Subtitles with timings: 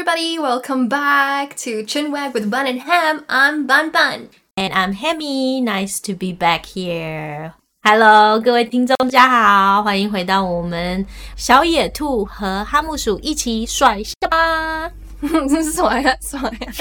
[0.00, 3.26] everybody, welcome back to Chinwag with Bun and Ham.
[3.28, 4.30] I'm Bun Bun.
[4.56, 5.60] And I'm Hammy.
[5.60, 7.52] Nice to be back here.
[7.82, 11.04] Hello，各位听众，大家好，欢迎回到我们
[11.36, 14.90] 小野兔和哈木鼠一起甩下吧。
[15.72, 16.72] 甩呀甩呀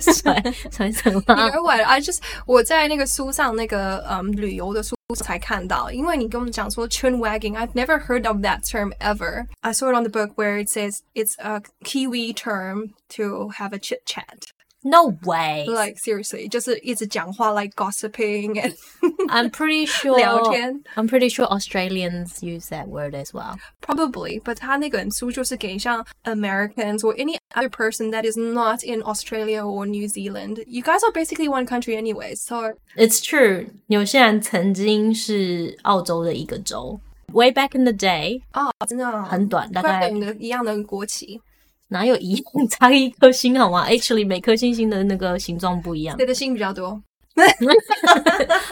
[0.00, 1.22] 甩甩什么？
[1.28, 1.84] 你耳崴了？
[1.86, 9.46] I just 我在那个书上那个嗯旅 游的书才看到，因为你跟我们讲说 chin wagging。I've never heard of that term ever.
[9.62, 13.72] I saw it on the book where it says it's a Kiwi term to have
[13.72, 14.44] a chit chat.
[14.86, 15.64] No way.
[15.66, 18.74] Like seriously，就是一直讲话，like gossiping and
[19.28, 20.82] I'm pretty sure 聊天。
[20.94, 23.56] I'm pretty sure Australians use that word as well.
[23.80, 30.06] Probably, but 他那个书就是给像 Americans or any other person that is not in Australia or New
[30.06, 30.62] Zealand.
[30.66, 33.68] You guys are basically one country anyway, so It's true.
[33.86, 37.00] 纽西兰曾经是澳洲的一个州。
[37.32, 38.42] Way back in the day.
[38.52, 41.40] 哦，真的很短，大概一样的国旗。
[41.89, 46.17] 哪有一样差一颗星好吗？Actually，每颗星星的那个形状不一样。
[46.17, 47.01] 谁的星比较多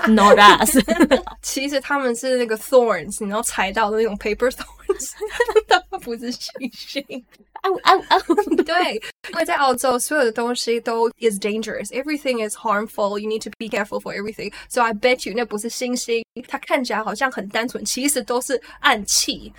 [0.08, 0.78] ？Not us。
[1.42, 5.12] 其实他们是那个 thorns，你要踩到的那种 paper thorns，
[5.68, 7.26] 他们不是星星。
[7.62, 8.20] 啊啊啊！
[8.66, 8.94] 对，
[9.31, 11.88] 因为在澳洲，所有的东西都 is dangerous.
[11.88, 13.18] Everything is harmful.
[13.18, 14.54] You need to be careful for everything.
[14.70, 19.52] So I bet you 那不是星星，它看起来好像很单纯，其实都是暗器。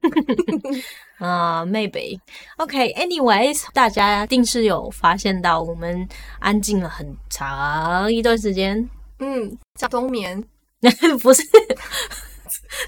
[1.18, 2.18] 啊、uh,，maybe
[2.56, 2.92] OK。
[2.94, 6.08] Anyways，大家一定是有发现到我们
[6.40, 8.88] 安静了很长一段时间。
[9.18, 10.42] 嗯，叫冬眠？
[11.22, 11.42] 不是，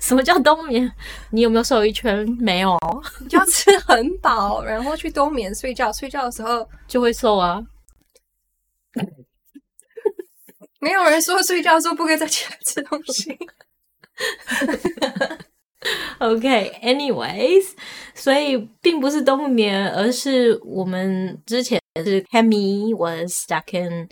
[0.00, 0.90] 什么叫冬眠？
[1.30, 2.26] 你有没有瘦一圈？
[2.40, 2.78] 没有，
[3.28, 5.92] 就要吃很饱，然后去冬眠睡觉。
[5.92, 7.62] 睡觉的时候 就会瘦啊。
[10.80, 13.38] 没有人说睡觉的时候不可以再起来吃东西。
[16.19, 17.73] OK，anyways，、okay,
[18.13, 24.09] 所以并不是冬眠，而是我们之前是 Hammy was stuck in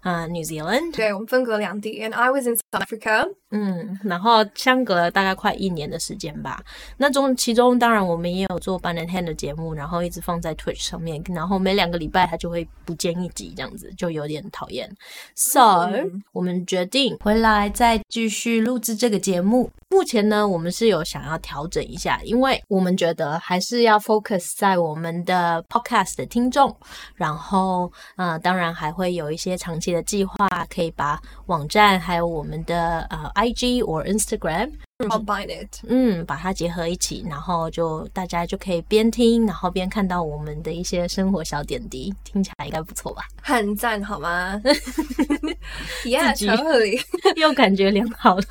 [0.00, 3.28] 啊、uh, New Zealand，对，我们分隔两地，and I was in South Africa。
[3.51, 6.61] 嗯，然后相隔了大概快一年的时间吧。
[6.97, 14.93] 那中其中当然我们也有做 Ban and Hand 的节目，然后一直放在 Twitch 上面，然后每两个礼拜它就会不见一集，这样子就有点讨厌。
[15.33, 19.71] So、嗯、我们决定回来再继续录制这个节目。
[19.89, 26.75] 目前呢，我们是有想要调整一下，因为我们觉得还是要 focus 在我们的 podcast 的听众，
[27.15, 30.35] 然后呃，当然还会有一些长期的计划，
[30.69, 33.31] 可以把网站还有我们的呃。
[33.37, 43.23] IG 或 Instagram，combine it，嗯，把它结合一起，然后就大家就可以边听，然后边看到我们的一些生活小点滴，听起来应该不错吧？
[43.43, 44.59] 很赞，好吗？
[46.03, 46.99] Yeah，totally，
[47.37, 48.43] 又感觉良好了。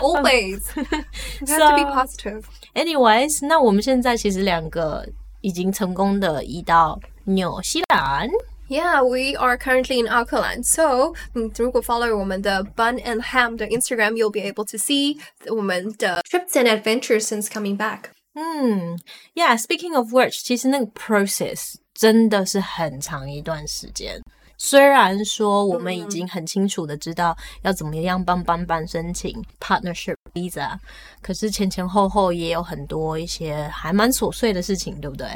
[0.00, 2.42] Always，you have to be positive.
[2.74, 5.06] Anyways，那我们现在其实两个
[5.42, 8.28] 已经成功的移到纽西兰。
[8.69, 10.63] Yeah, we are currently in Auckland.
[10.63, 16.21] So, 嗯，如果 follow 我们的 Bun and Ham 的 Instagram, you'll be able to see 我们的
[16.29, 18.11] trips and adventures since coming back.
[18.33, 18.97] 嗯，
[19.33, 19.57] Yeah.
[19.57, 24.21] Speaking of which，其实那个 process 真的是很长一段时间。
[24.57, 30.77] 虽然说我们已经很清楚的知道要怎么样帮班班申请 partnership visa，
[31.21, 35.27] 可是前前后后也有很多一些还蛮琐碎的事情，对不对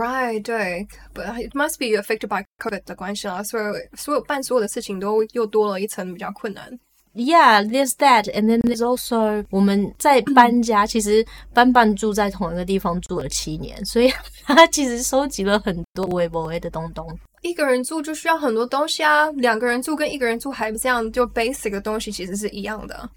[0.00, 6.78] ？Right，对，but it must be affected by COVID 的关系啦，所以所有办所有的事情都又多了一层比较困难。
[7.12, 14.10] Yeah，there's that，and then there's also 我们在搬家，其实班班住在同一个地方住了七年，所以
[14.46, 17.06] 他其实收集了很多微博微的东东。
[17.42, 23.10] 一个人住就需要很多东西啊，两个人住跟一个人住还不这样，就 basic 的东西其实是一样的。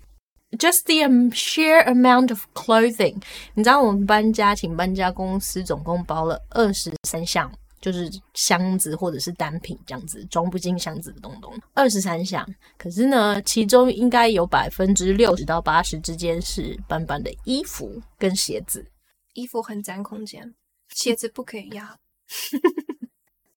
[0.59, 3.21] Just the sheer amount of clothing，
[3.55, 7.51] 你知道我们搬家请搬家公司总共包了二十三项，
[7.81, 12.47] 就是箱子或者是单品这样子装不进箱子的东东，二十三项。
[12.77, 18.85] 可是呢，其中应该有百分之六十到八十之间是斑斑的衣服跟鞋子。
[19.33, 20.53] 衣服很占空间，
[20.89, 21.97] 鞋子不可以压。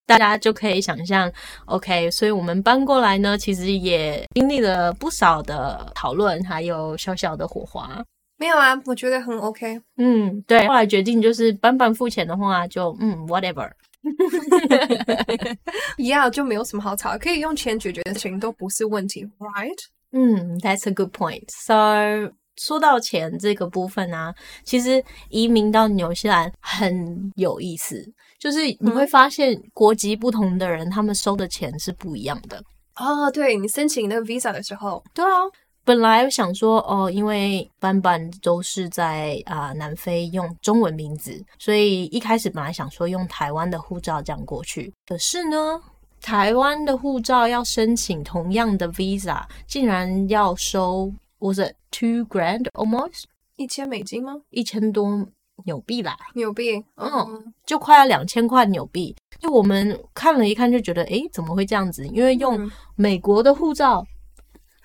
[0.07, 1.31] 大家就可以想象
[1.67, 8.03] ，OK，所以我们搬过来呢，其实也经历了不少的讨论，还有小小的火花。
[8.39, 9.81] 没有啊，我觉得很 OK。
[9.97, 13.69] 嗯，对，后来决定就是班班付钱的话就，就嗯，whatever，
[15.97, 19.79] 一样就没有什么好吵，可以用钱解决的事情都不是问题，right？
[20.13, 21.45] 嗯，That's a good point.
[21.49, 28.05] So 说到钱这个部分啊，其实移民到纽西兰很有意思。
[28.39, 32.63] 就是你会发现国籍不同的人，嗯、他们收的钱是不一样的。
[32.97, 35.41] 哦，对，你申请那个 visa 的时候，对啊，
[35.85, 44.93] 本来想说哦，因为班班都是在啊、呃、南非用中文名字，所以一开始本来想说用台湾的护照这样过去。
[45.07, 45.81] 可是呢，
[46.21, 53.25] 台湾的护照要申请同样的 visa，竟然要收，was it two grand almost？
[53.57, 54.43] 一千美金吗？
[54.51, 55.27] 一千多
[55.65, 59.15] 纽币啦，纽币，嗯，嗯，就快要两千块纽币。
[59.41, 62.07] 就我们看了一看，就觉得诶，怎么会这样子？
[62.09, 64.07] 因为用美国的护照。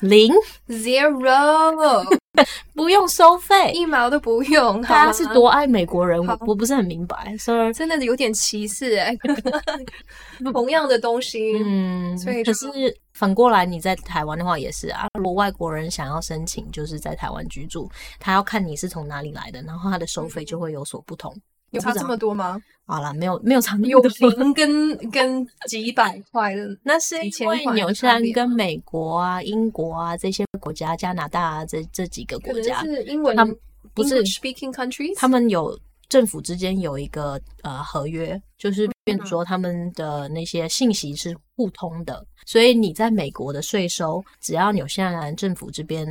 [0.01, 0.33] 零
[0.67, 2.03] zero
[2.73, 4.81] 不用收费， 一毛都不用。
[4.81, 9.15] 大家是多爱美国人，我我不是很明白，所以真的有点歧视哎。
[10.51, 12.65] 同样的东西，嗯，所以可是
[13.21, 15.05] 反过来，你在台湾的话也是啊。
[15.13, 17.87] 如果外国人想要申请，就是在台湾居住，
[18.19, 21.31] 他要看你是从哪里来的，然后他的收费就会有所不同。
[21.69, 22.59] 有差这么多吗？
[22.87, 33.55] 好了，没有没有差那么多，有零跟跟几百块的， 那是因为纽西兰跟美国啊、英国啊这些国家，加拿大啊这这几个国家，是英文，他们
[33.93, 35.77] 不是 speaking countries，他们有
[36.10, 46.06] 政府之间有一个呃合约，就是变成说他们的那些信息是互通的，所以你在美国的税收，只要纽西兰政府这边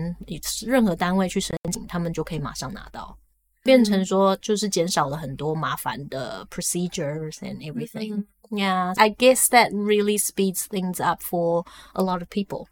[0.65, 3.18] 任何单位去申请，他们就可以马上拿到。
[3.63, 8.25] 变成说就是减少了很多麻烦的 procedures and everything.
[8.51, 12.68] Yeah, I guess that really speeds things up for a lot of people.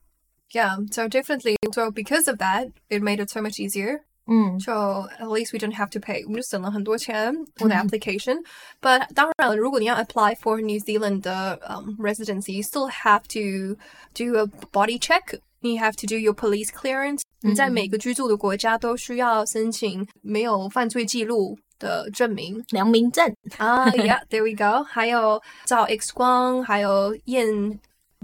[0.52, 1.56] Yeah, so definitely.
[1.74, 4.02] So because of that, it made it so much easier.
[4.28, 6.24] 嗯， So at least we didn't have to pay.
[6.26, 8.38] 我们就省了很多钱 for the application.
[8.82, 13.76] But 当然了，如果你要 apply for New Zealand 的 um, residency, you still have to
[14.14, 15.40] do a body check.
[15.60, 17.22] You have to do your police clearance.
[17.42, 23.90] 你在每个居住的国家都需要申请没有犯罪记录的证明，良民证啊。
[23.92, 24.84] Yeah, there we go.
[24.84, 27.48] 还有照 X 光，还有验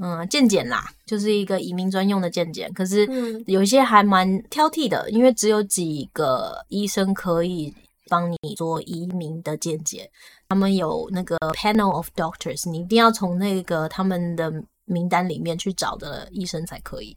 [0.02, 2.73] 嗯健检啦，就是一个移民专用的健检。
[2.73, 3.08] 可是
[3.46, 7.73] 有一些还蛮挑剔的，因为只有几个医生可以
[8.08, 10.11] 帮你做移民的健检。
[10.49, 14.52] 他们有那个 panel of doctors，你一定要从那个他们的
[14.85, 17.17] 名单里面去找的医生才可以。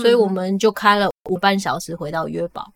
[0.00, 2.72] 所以我们就开了五半小时回到约堡。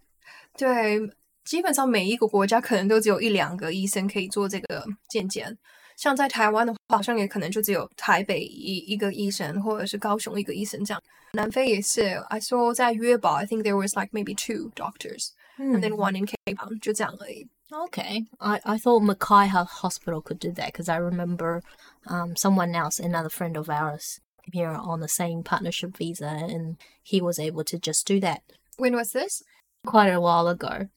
[0.56, 1.00] 对，
[1.44, 5.56] 基本上每一个国家可能都只有一两个医生可以做这个健检。
[5.95, 11.03] 像在台湾的话，好像也可能就只有台北一一个医生，或者是高雄一个医生这样。
[11.33, 17.47] 南非也是，I saw 在约堡，I think there was like maybe two doctors，and then one in Cape Town，就这样而已。
[17.69, 21.61] Okay，I I thought Mackay Hospital could do that because I remember
[22.05, 24.19] um someone else, another friend of ours.
[24.53, 28.41] here on the same partnership visa, and he was able to just do that.
[28.77, 29.43] When was this?
[29.85, 30.87] Quite a while ago.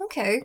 [0.00, 0.44] Okay.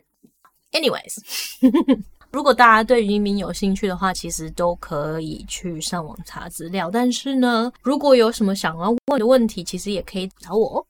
[0.72, 1.18] Anyways，
[2.31, 6.89] 如果大家对移民有兴趣的话，其实都可以去上网查资料。
[6.89, 10.87] 但是呢，如果有什么想要问的问题，其实也可以找我。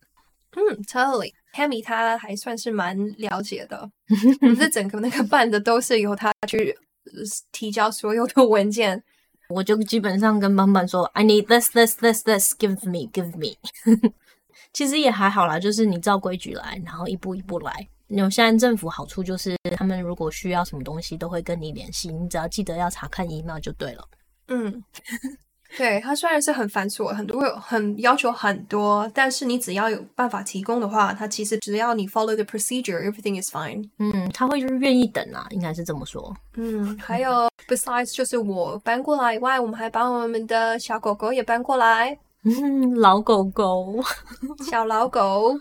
[0.52, 1.34] 嗯，Totally。
[1.54, 3.90] Hammy 他还算是蛮了解的，
[4.58, 6.78] 这整个那个办的都是由他去
[7.52, 9.04] 提交所有的文件。
[9.50, 13.58] 我就基本上跟班班说，I need this, this, this, this, give me, give me。
[14.72, 17.90] 其实也还好啦，就是你照规矩来，然后一步一步来。
[18.12, 24.08] 纽西兰政府好处就是，他们如果需要什么东西，都会跟你联系，你只要记得要查看 email 就对了。
[24.48, 24.83] 嗯。
[25.78, 33.90] 对，它虽然是很繁琐，很多很要求很多，但是你只要有办法提供的话，它其实只要你 follow the procedure，everything is fine。
[33.97, 36.35] 嗯，他会就是愿意等啊，应该是这么说。
[36.56, 42.19] 嗯，还有 besides 就是我搬过来以外，我们还把我们的小狗狗也搬过来。
[42.44, 44.03] 嗯，老狗狗，
[44.70, 45.58] 小老狗。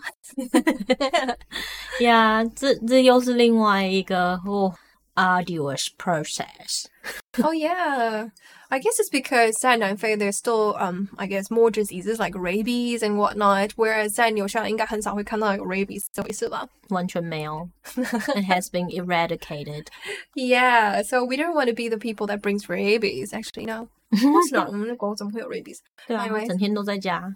[2.00, 4.72] 呀， yeah, 这这又是另外一个哦
[5.14, 8.30] arduous process。Oh yeah.
[8.68, 13.16] I guess it's because 在南非 there's still um I guess more diseases like rabies and
[13.16, 16.68] whatnot, whereas 在纽西兰应该很少会看到有 rabies 这回事吧？
[16.88, 17.68] 完全没有。
[17.94, 19.86] It has been eradicated.
[20.34, 23.32] Yeah, so we don't want to be the people that brings rabies.
[23.32, 23.88] Actually, no.
[24.10, 24.68] Of course not.
[24.68, 25.78] 我们的狗怎么会有 rabies？
[26.06, 27.34] 对啊，整天都在家。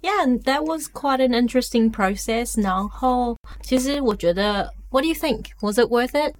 [0.00, 2.60] Yeah, that was quite an interesting process.
[2.62, 5.46] 然后，其实我觉得，What do you think?
[5.60, 6.36] Was it worth it?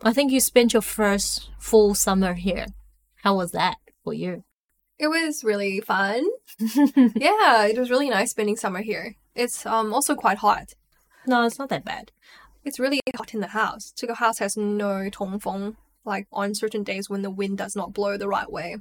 [0.00, 2.66] I think you spent your first full summer here.
[3.22, 4.42] How was that for you?
[4.98, 6.24] It was really fun.
[7.16, 9.16] yeah, it was really nice spending summer here.
[9.34, 10.74] It's um also quite hot.
[11.26, 12.12] No, it's not that bad.
[12.64, 13.92] It's really hot in the house.
[13.96, 18.16] The house has no 通风 like on certain days when the wind does not blow
[18.16, 18.74] the right way.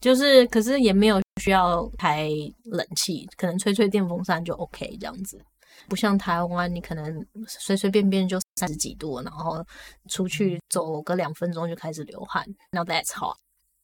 [0.00, 2.28] 就是，可是也没有需要开
[2.64, 5.40] 冷气，可能吹吹电风扇就 OK 这样子。
[5.88, 9.64] 不像台湾，你可能随随便便就三十几度，然后
[10.08, 12.44] 出去走个两分钟就开始流汗。
[12.72, 13.36] Now that's hot.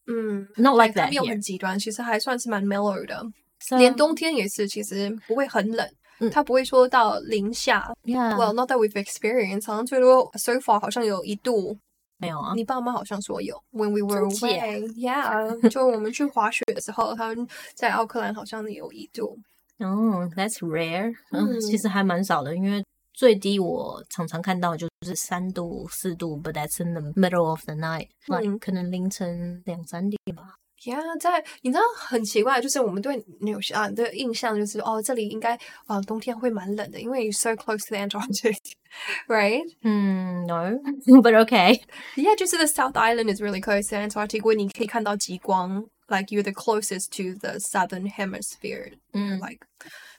[0.07, 1.09] 嗯，Not like that.
[1.09, 3.25] 没有很极端，其实还算是蛮 mellow 的。
[3.61, 7.91] So, 连冬天也是，其实不会很冷，嗯、它不会说到零下。
[8.05, 8.37] Yeah.
[8.37, 11.79] Well, not that we've experienced，好像最多 so far 好像有一度。
[12.22, 13.62] 没有啊，你爸妈好像说有。
[13.74, 19.38] When we were away，yeah， 就我们去滑雪的时候，他们在奥克兰好像有一度。
[19.80, 30.56] 哦、oh,，That's rare，嗯，其实还蛮少的，因为最低我常常看到就是三度、四度，But that's in the middle of the night，like、嗯、可能凌晨两三点吧。
[30.85, 35.55] Yeah，在你知道很奇怪，就是我们对纽西兰的印象就是哦，这里应该
[35.87, 39.65] 啊、呃、冬天会蛮冷的，因为 so close to the Antarctic，right？
[39.83, 47.09] 嗯、mm,，no，but okay。Yeah， 就是 the South Island is really close to the Antarctic，你可以看到极光，like you're the closest
[47.17, 49.67] to the southern hemisphere，嗯、mm.，like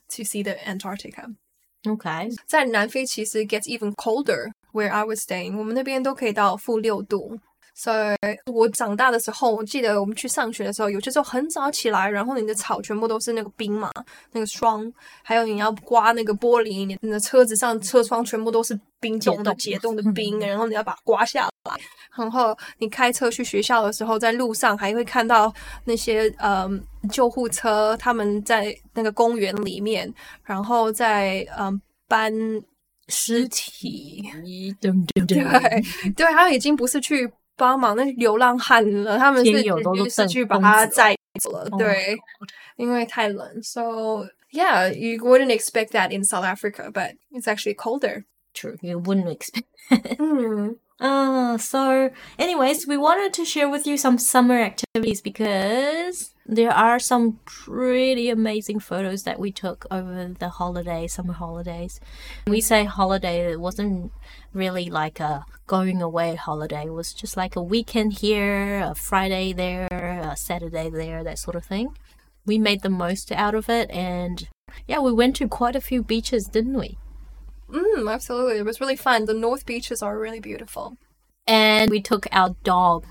[0.10, 7.40] to see the Antarctica。OK，在南非其实 gets even colder where I was staying，我们那边都可以到负六度。
[7.75, 8.17] 所以
[8.53, 13.91] 我长大的时候，我记得我们去上学的时候，有些时候很早起来，然后你的草全部都是那个冰嘛，
[14.33, 21.53] 那个霜，还有你要刮那个玻璃，你的车子上车窗全部都是冰冻的解冻的冰，然后你要把它刮下来。
[22.15, 25.53] 然后你开车去学校的时候，在路上还会看到
[25.85, 30.13] 那些嗯救护车，他们在那个公园里面，
[30.45, 32.33] 然后在嗯搬
[33.09, 34.23] 尸体，
[35.27, 35.27] 对
[36.15, 37.33] 对，他已经不是去。
[37.56, 42.18] 帮忙那流浪汉了，他们是也是去把他载走了，对，
[42.76, 43.62] 因为太冷。
[43.64, 48.26] So yeah, you wouldn't expect that in South Africa, but it's actually colder.
[48.54, 49.66] True, you wouldn't expect.
[50.18, 50.76] mm.
[51.00, 56.99] Uh, so anyways, we wanted to share with you some summer activities because there are
[56.99, 62.01] some pretty amazing photos that we took over the holiday, summer holidays.
[62.47, 64.13] We say holiday, it wasn't
[64.53, 66.87] really like a going away holiday.
[66.87, 71.57] It was just like a weekend here, a Friday there, a Saturday there, that sort
[71.57, 71.97] of thing.
[72.45, 74.49] We made the most out of it and
[74.87, 76.99] yeah, we went to quite a few beaches, didn't we?
[77.71, 78.59] Mm, absolutely.
[78.59, 79.25] It was really fun.
[79.25, 80.97] The North Beaches are really beautiful.
[81.47, 83.07] And we took our dog.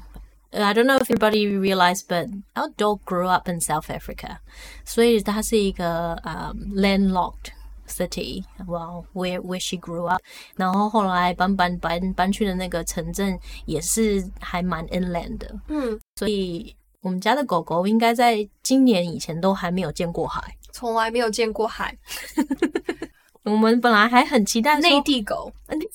[0.53, 4.39] I don't know if everybody realized, but our dog grew up in South Africa.
[4.85, 7.51] 所以它是一个 um, landlocked
[7.87, 10.23] city, well, where where she grew up.
[10.57, 15.55] 然后后来搬搬搬搬去的那个城镇也是还蛮 inland 的。
[15.69, 21.97] 嗯，所以我们家的狗狗应该在今年以前都还没有见过海，从来没有见过海。
[23.43, 25.53] 我们本来还很期待内地狗，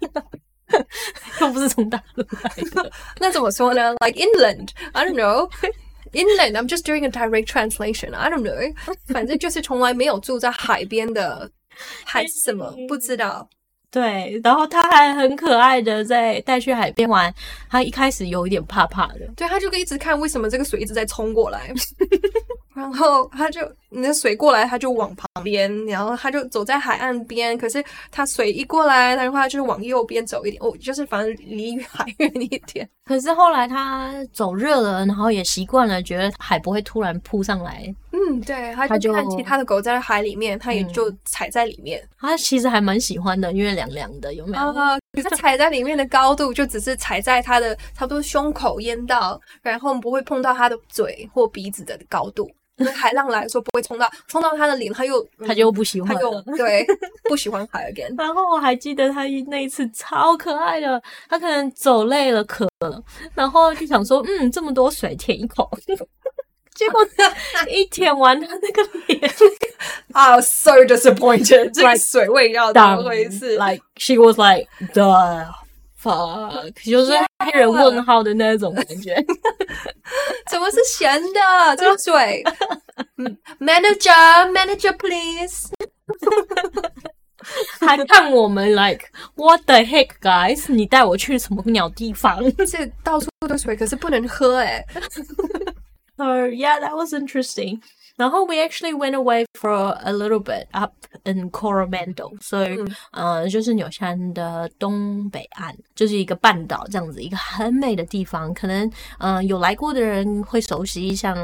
[1.40, 2.50] 又不是从大陆来
[2.82, 5.50] 的， 那怎么说呢？Like inland, I don't know.
[6.12, 8.14] Inland, I'm just doing a direct translation.
[8.14, 8.74] I don't know.
[9.12, 11.50] 反正就是从来没有住在海边的，
[12.04, 13.46] 还是什么不知道。
[13.90, 17.32] 对，然后他还很可爱的在带去海边玩。
[17.70, 21.72] 他一开始有一点怕怕的，对，他就一直看为什么这个水一直在冲过来。
[22.78, 27.58] 然后他就，你的水过来，他就往旁边，然后他就走在海岸边。
[27.58, 32.88] 可是他水一过来，他的话就是往右边走一点，哦，就是反正离海 远一点。
[33.04, 37.92] 可是后来他走热了，然后也习惯了，觉得海不会突然扑上来。
[38.12, 42.06] 嗯，对，他就看其他的狗在海里面，他也就踩在里面。
[42.20, 44.62] 他其实还蛮喜欢的，因为凉凉的，有没有？
[44.62, 52.50] 啊， 他踩在里面的高度就只是踩在他的差不多胸口淹到，然后不会碰到他的嘴或鼻子的高度。
[52.86, 56.86] 海浪来的时候不会冲到，冲到他的脸，他又他就不喜欢，他又对
[57.24, 58.14] 不喜欢海 again。
[58.18, 63.02] 然后我还记得他那一次超可爱的，他可能走累了渴了，
[63.34, 65.68] 然后就想说，嗯，这么多水舔一口，
[66.74, 67.00] 结果
[67.68, 69.20] 一舔完他那个脸
[70.12, 75.46] ，I was so disappointed，这个水味要怎么回事？Like she was like the。
[76.02, 77.12] fuck，就是
[77.44, 79.14] 黑人问号的那种感觉。
[80.50, 81.76] 怎么是咸的？
[81.76, 82.42] 这个水
[83.60, 85.68] ？Manager，Manager please。
[87.80, 90.70] 还看我们 like what the heck guys？
[90.72, 92.42] 你带我去什么鸟地方？
[92.66, 94.84] 这到处都是水，可是不能喝哎。
[96.17, 97.81] So yeah, that was interesting.
[98.15, 100.93] 然后 we actually went away for a little bit up
[101.23, 102.77] in Coromandel，所以
[103.11, 108.53] 呃就是纽西兰的东北岸，就是一个半岛这样子，一个很美的地方。
[108.53, 111.35] 可能呃有来过的人会熟悉，像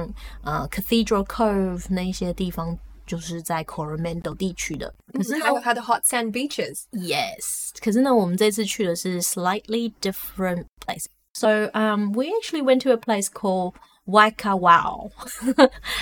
[0.43, 4.93] 呃 Cathedral Cove 那些地方，就是在 Coromandel 地区的。
[5.11, 13.73] 可是还有它的 hot sand beaches。Yes，可是呢，我们这次去的是 slightly different place。So um we actually went to a place called
[14.06, 15.10] Waika Wow,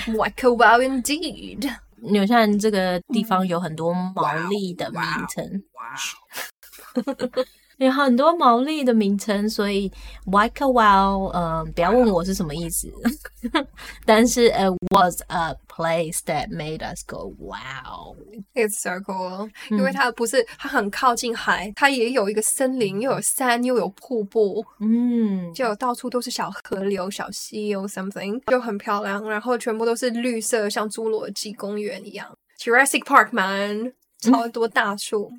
[0.07, 1.69] Waika Wow indeed.
[2.03, 5.63] 纽西兰这个地方有很多毛利的名称。
[7.77, 9.91] 有很多毛利的名称，所以
[10.25, 12.91] Waikowhai，嗯，不要问我是什么意思，
[14.05, 18.15] 但是 it was a place that made us go wow。
[18.53, 33.93] It's so cool，因为它不是它很靠近海，它也有一个森林，又有山，又有瀑布，嗯，就到处都是小河流、小溪，有 something 就很漂亮，然后全部都是绿色，像侏罗纪公园一样，Jurassic Park man。
[34.31, 35.31] 超多大树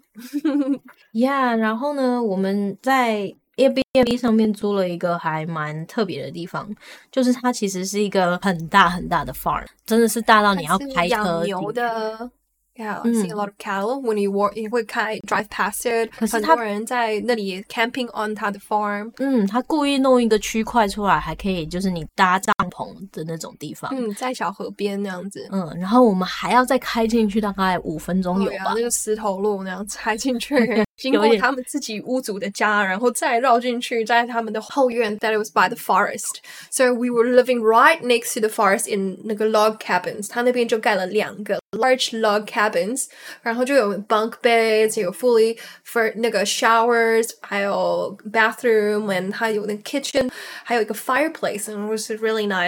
[1.12, 6.68] ，Yeah，然后呢，我们在 Airbnb 上面租了一个还蛮特别的地方，
[7.12, 12.30] 就是它其实是一个很大很大的 farm，真的是大到你要开车养牛的。
[12.76, 16.10] Yeah, I see a lot of cattle when you walk，你会开 drive past it。
[16.18, 19.12] 可是很多人在那里 camping on 他的 farm。
[19.18, 23.91] 嗯，他故意弄一个区块出来，还可以就是你搭帐篷的那种地方。
[23.93, 25.47] 嗯，在小河边那样子。
[25.51, 28.73] 嗯，然后我们还要再开进去大概五分钟有吧？
[28.75, 30.55] 那个石头路那样子开进去，
[30.95, 35.17] 经过他们自己屋主的家，然后再绕进去，在他们的后院。
[35.19, 39.17] That it was by the forest, so we were living right next to the forest in
[39.25, 40.29] 那个 log cabins。
[40.29, 43.05] 他那边就盖了两个 large log cabins。cabins，
[43.41, 50.29] 然后就有 bunk beds，有 fully for 那个 showers，还有 bathroom，and 还有那个 kitchen，
[50.63, 52.62] 还有一个 fireplace，and was really nice。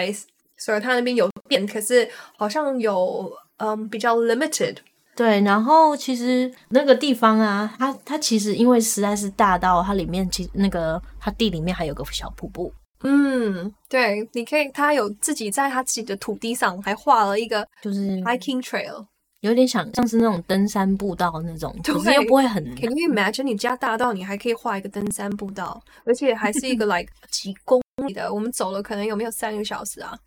[0.57, 4.77] 所以它那边有变，可是好像有嗯比较 limited。
[5.15, 12.71] 对，然后其实那个地方啊，它它其实因为实在是大到它里面其实那个它地里面还有个小瀑布。
[13.03, 19.05] 嗯，对，你可以，他有自己在他自己的土地上还画了一个就是 hiking trail。
[19.41, 22.63] 有点想像是那种登山步道那种，可是又不会很。
[22.75, 28.31] Can you imagine 你家大到你还可以画一个登山步道，而且还是一个 like 几公里的？
[28.33, 30.17] 我们走了可能有没有三个小时啊？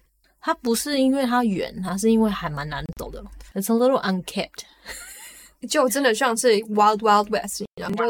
[0.41, 3.23] 它不是因为它远，它是因为还蛮难走的。
[3.55, 4.65] It's a little unkept，
[5.69, 8.05] 就真的像是 Wild Wild West，然后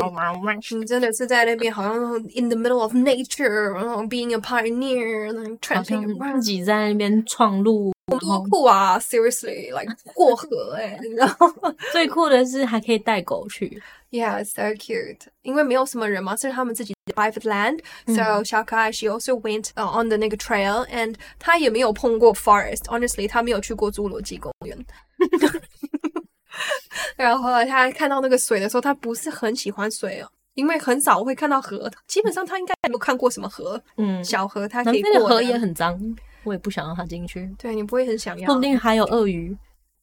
[0.78, 7.92] 你真的是在那边好像 in the middle of nature，然后 being a pioneer，然后 tramping，自己在那边创路。
[8.18, 11.26] 多酷啊！Seriously，like 过河哎、欸，你知道
[11.62, 11.72] 吗？
[11.92, 13.80] 最酷的是还可以带狗去。
[14.10, 15.20] Yeah，so cute。
[15.42, 17.80] 因为没有什么人嘛，这是他们自己的 private land。
[18.06, 22.82] So 小可爱 she also went on the 那个 trail，and 她也没有碰过 forest。
[22.86, 24.76] Honestly，她没有去过侏罗纪公园。
[27.16, 31.88] 然后后来他看到那个水的时候，她不是很喜欢水哦，因为很少会看到河。
[32.08, 33.80] 基本上他应该没有看过什么河。
[33.96, 35.10] 嗯，小河他可以过。
[35.12, 35.98] 那个河也很脏。
[36.42, 37.48] 我也不想让她进去。
[37.58, 38.46] 对，你不会很想要。
[38.48, 39.56] 说不定还有鳄鱼。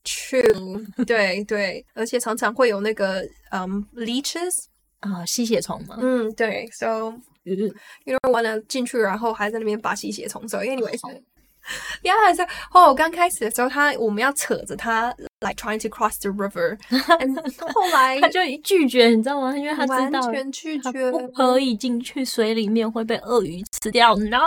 [0.07, 4.65] True，对对，而且常常会有那个嗯、um,，leeches
[5.01, 5.97] 啊，吸血虫嘛。
[5.99, 7.55] 嗯，对，so you
[8.05, 10.47] don't wanna 进去，然后还在那边拔吸血虫。
[10.47, 10.97] So anyway。
[12.02, 16.76] 呀，还是哦，刚开始的时候，他我们要扯着他，like trying to cross the river，
[17.72, 19.56] 后来他就拒绝，你知道吗？
[19.56, 24.16] 因为他知道完全拒绝，不可以进去水里面会被鳄鱼吃掉。
[24.16, 24.40] No，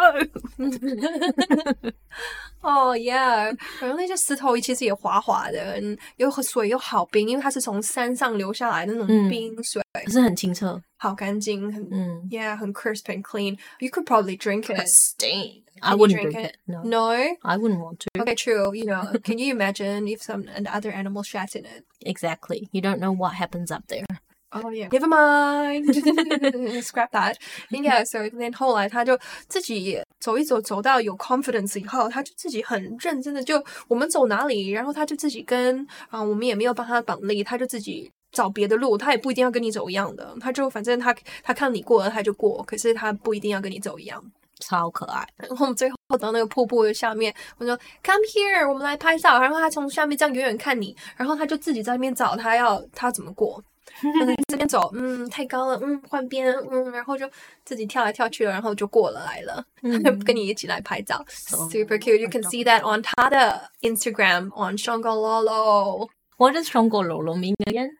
[2.61, 5.81] 哦，Yeah，然后那些石头其实也滑滑的，
[6.17, 14.85] 又水又好冰，因为它是从山上流下来的那种冰水，可是很清澈，好干净，很嗯，Yeah，很 crisp and clean。You could probably drink it.
[14.87, 15.61] Stain.
[15.81, 16.51] I wouldn't drink, drink it.
[16.51, 16.57] it.
[16.67, 16.81] No.
[16.83, 17.11] No,
[17.43, 18.21] I wouldn't want to.
[18.21, 18.73] Okay, true.
[18.73, 21.83] You know, can you imagine if some other animal shat in it?
[22.01, 22.69] Exactly.
[22.71, 24.05] You don't know what happens up there.
[24.51, 24.87] Oh yeah.
[24.89, 25.93] Never mind.
[26.81, 27.37] Scrap that.
[27.69, 28.05] Yeah.
[28.05, 44.23] So then 后来他就自己走一走，走到有 confidence 以后，他就自己很认真的就我们走哪里，然后他就自己跟啊，我们也没有帮他绑力，他就自己找别的路，他也不一定要跟你走一样的，他就反正他他看你过了他就过，可是他不一定要跟你走一样。
[44.60, 49.40] 超可爱，然后我们最后到那个瀑布的下面，我说 Come here，我们来拍照。
[49.40, 53.62] 然后他从下面这样远远看你，然后他就自己在那边找他要他怎么过，
[54.48, 57.28] 这边走，嗯，太高了，嗯，换边，嗯，然后就
[57.64, 61.16] 自己跳来跳去了，然后就过了来了，嗯、跟你一起来拍照、
[61.56, 62.16] oh,，super cute。
[62.16, 66.08] You can see that on 他的 Instagram on Shongololo。
[66.36, 67.90] What does Shongololo mean again？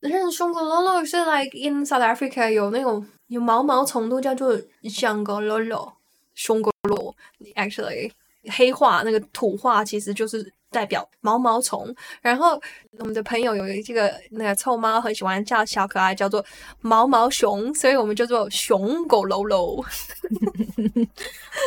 [0.00, 5.92] 那 Shongololo 是 like in South Africa 有那种有毛毛虫都叫做 Shongololo。
[6.34, 7.14] 熊狗罗
[7.54, 8.10] ，actually
[8.50, 11.94] 黑话那个土话其实就是代表毛毛虫。
[12.20, 12.60] 然后
[12.98, 16.44] 我们的朋友有这个那个臭猫很喜欢叫小可爱叫做
[16.80, 19.84] 毛毛熊，所以我们叫做熊狗喽喽。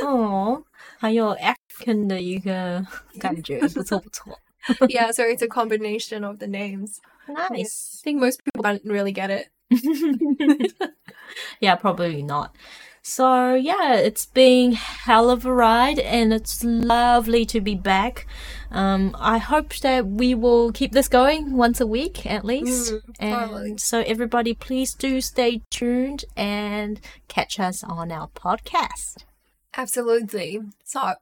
[0.04, 0.64] 哦，
[0.98, 2.86] 还有 African 的一个
[3.20, 4.38] 感觉，不错不错。
[4.90, 6.98] Yeah, so it's a combination of the names.
[7.28, 8.02] Nice.
[8.02, 9.50] I think most people don't really get it.
[11.60, 12.52] Yeah, probably not.
[13.08, 18.26] So yeah, it's been hell of a ride and it's lovely to be back.
[18.72, 22.92] Um, I hope that we will keep this going once a week at least.
[22.92, 29.18] Mm, and so everybody please do stay tuned and catch us on our podcast.
[29.78, 30.62] Absolutely.
[30.84, 31.14] So,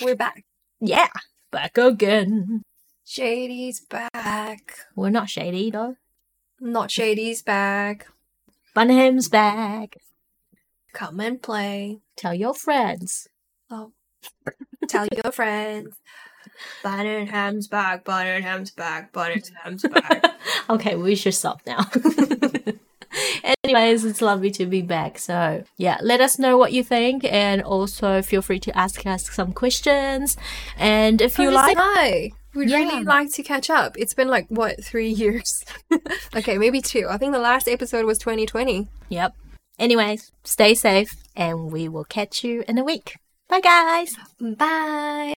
[0.00, 0.44] we're back.
[0.80, 1.08] Yeah,
[1.50, 2.62] back again.
[3.04, 4.76] Shady's back.
[4.94, 5.96] We're not shady though.
[6.60, 8.06] Not Shady's back.
[8.74, 9.96] Bunham's back.
[10.94, 11.98] Come and play.
[12.16, 13.28] Tell your friends.
[13.70, 13.92] Oh.
[14.88, 15.94] Tell your friends.
[16.82, 18.04] Bunningham's back.
[18.04, 19.12] Bunningham's back.
[19.12, 20.24] Bunningham's back.
[20.70, 21.80] okay, we should stop now.
[23.64, 25.18] Anyways, it's lovely to be back.
[25.18, 29.28] So, yeah, let us know what you think and also feel free to ask us
[29.30, 30.36] some questions.
[30.78, 32.30] And if you Come and say like, hi.
[32.54, 32.78] We'd Yeah.
[32.78, 33.96] really like to catch up.
[33.98, 35.64] It's been like what three years?
[36.36, 37.06] okay, maybe two.
[37.10, 38.86] I think the last episode was 2020.
[39.08, 39.34] yep.
[39.78, 43.16] Anyways, stay safe and we will catch you in a week.
[43.48, 44.16] Bye, guys.
[44.40, 45.34] Bye.